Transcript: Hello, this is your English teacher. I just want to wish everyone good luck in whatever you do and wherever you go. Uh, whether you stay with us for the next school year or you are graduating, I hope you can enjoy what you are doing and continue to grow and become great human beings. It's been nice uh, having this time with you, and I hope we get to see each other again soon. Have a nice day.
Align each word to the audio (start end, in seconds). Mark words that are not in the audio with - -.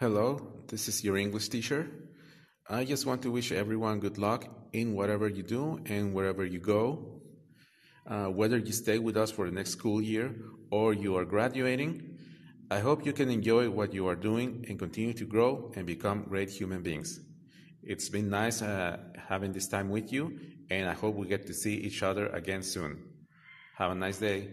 Hello, 0.00 0.40
this 0.68 0.86
is 0.86 1.02
your 1.02 1.16
English 1.16 1.48
teacher. 1.48 1.90
I 2.70 2.84
just 2.84 3.04
want 3.04 3.20
to 3.22 3.32
wish 3.32 3.50
everyone 3.50 3.98
good 3.98 4.16
luck 4.16 4.46
in 4.72 4.94
whatever 4.94 5.26
you 5.26 5.42
do 5.42 5.80
and 5.86 6.14
wherever 6.14 6.44
you 6.44 6.60
go. 6.60 7.20
Uh, 8.06 8.26
whether 8.26 8.58
you 8.58 8.70
stay 8.70 9.00
with 9.00 9.16
us 9.16 9.32
for 9.32 9.46
the 9.46 9.50
next 9.50 9.70
school 9.70 10.00
year 10.00 10.36
or 10.70 10.92
you 10.92 11.16
are 11.16 11.24
graduating, 11.24 12.16
I 12.70 12.78
hope 12.78 13.04
you 13.04 13.12
can 13.12 13.28
enjoy 13.28 13.70
what 13.70 13.92
you 13.92 14.06
are 14.06 14.14
doing 14.14 14.64
and 14.68 14.78
continue 14.78 15.14
to 15.14 15.24
grow 15.24 15.72
and 15.74 15.84
become 15.84 16.26
great 16.28 16.50
human 16.50 16.80
beings. 16.80 17.18
It's 17.82 18.08
been 18.08 18.30
nice 18.30 18.62
uh, 18.62 18.98
having 19.28 19.50
this 19.52 19.66
time 19.66 19.90
with 19.90 20.12
you, 20.12 20.38
and 20.70 20.88
I 20.88 20.92
hope 20.92 21.16
we 21.16 21.26
get 21.26 21.44
to 21.48 21.52
see 21.52 21.74
each 21.74 22.04
other 22.04 22.28
again 22.28 22.62
soon. 22.62 23.02
Have 23.74 23.90
a 23.90 23.96
nice 23.96 24.18
day. 24.18 24.52